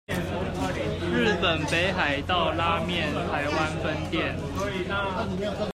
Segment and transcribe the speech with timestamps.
[0.07, 0.13] 日
[1.39, 4.35] 本北海道拉麵台灣分店